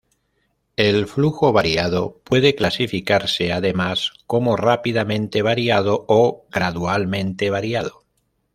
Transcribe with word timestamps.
El 0.77 1.05
flujo 1.05 1.53
variado 1.53 2.21
puede 2.23 2.55
clasificarse, 2.55 3.51
además, 3.53 4.13
como 4.25 4.55
rápidamente 4.55 5.43
variado 5.43 6.05
o 6.07 6.47
gradualmente 6.49 7.51
variado. 7.51 8.03